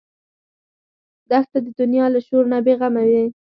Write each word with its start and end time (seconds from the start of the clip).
دښته 1.29 1.57
د 1.65 1.67
دنیا 1.79 2.05
له 2.13 2.19
شور 2.27 2.43
نه 2.51 2.57
بېغمه 2.65 3.03
ده. 3.09 3.23